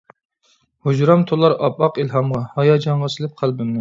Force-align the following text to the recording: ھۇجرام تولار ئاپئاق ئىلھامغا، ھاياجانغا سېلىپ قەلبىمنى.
ھۇجرام 0.87 1.25
تولار 1.31 1.55
ئاپئاق 1.67 1.99
ئىلھامغا، 2.05 2.41
ھاياجانغا 2.57 3.11
سېلىپ 3.17 3.37
قەلبىمنى. 3.45 3.69